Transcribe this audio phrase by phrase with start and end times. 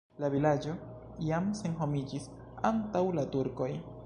[0.21, 0.73] La vilaĝo
[1.27, 2.29] jam senhomiĝis
[2.71, 3.75] antaŭ la turkoj.